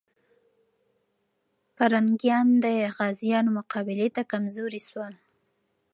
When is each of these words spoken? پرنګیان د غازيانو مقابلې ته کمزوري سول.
پرنګیان 1.75 2.47
د 2.63 2.65
غازيانو 2.97 3.55
مقابلې 3.59 4.07
ته 4.15 4.21
کمزوري 4.31 4.81
سول. 4.87 5.13